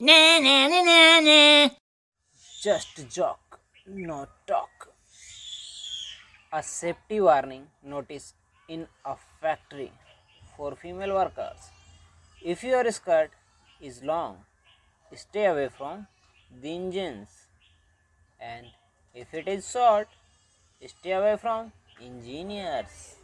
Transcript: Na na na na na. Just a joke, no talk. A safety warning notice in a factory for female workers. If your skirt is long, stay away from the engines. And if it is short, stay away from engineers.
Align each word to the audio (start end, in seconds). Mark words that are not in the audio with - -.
Na 0.00 0.40
na 0.40 0.64
na 0.64 0.80
na 0.80 1.20
na. 1.20 1.68
Just 2.62 2.98
a 3.00 3.04
joke, 3.04 3.60
no 3.84 4.26
talk. 4.46 4.88
A 6.50 6.62
safety 6.62 7.20
warning 7.20 7.66
notice 7.84 8.32
in 8.66 8.86
a 9.04 9.16
factory 9.42 9.92
for 10.56 10.74
female 10.74 11.12
workers. 11.12 11.68
If 12.42 12.64
your 12.64 12.90
skirt 12.90 13.28
is 13.78 14.02
long, 14.02 14.38
stay 15.14 15.44
away 15.44 15.68
from 15.68 16.06
the 16.62 16.74
engines. 16.74 17.28
And 18.40 18.72
if 19.14 19.34
it 19.34 19.48
is 19.48 19.70
short, 19.70 20.08
stay 20.86 21.12
away 21.12 21.36
from 21.36 21.72
engineers. 22.00 23.19